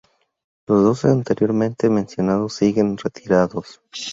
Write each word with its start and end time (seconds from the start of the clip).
Los 0.65 0.81
dos 0.83 1.05
anteriormente 1.05 1.87
mencionados 1.87 2.55
siguen 2.55 2.97
retirados... 2.97 3.79